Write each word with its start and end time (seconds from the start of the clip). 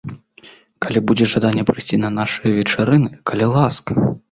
Калі 0.85 0.99
будзе 1.11 1.27
жаданне 1.33 1.67
прыйсці 1.71 2.01
на 2.05 2.09
нашыя 2.17 2.57
вечарыны, 2.59 3.09
калі 3.33 3.45
ласка! 3.55 3.91